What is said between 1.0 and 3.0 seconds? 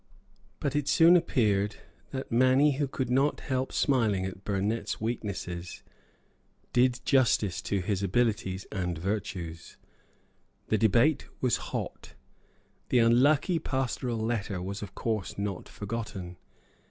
appeared that many who